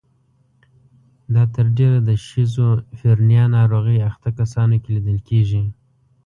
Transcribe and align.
دا 1.33 1.43
تر 1.55 1.65
ډېره 1.77 1.99
د 2.07 2.09
شیزوفرنیا 2.27 3.43
ناروغۍ 3.57 3.97
اخته 4.09 4.29
کسانو 4.39 4.75
کې 4.81 4.89
لیدل 4.95 5.19
کیږي. 5.29 5.63